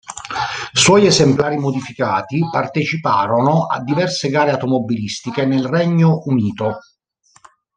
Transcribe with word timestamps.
Suoi 0.73 1.05
esemplari 1.05 1.57
modificati 1.57 2.39
parteciparono 2.51 3.67
a 3.67 3.83
diverse 3.83 4.29
gare 4.29 4.49
automobilistiche 4.49 5.45
nel 5.45 5.67
Regno 5.67 6.23
Unito. 6.25 6.79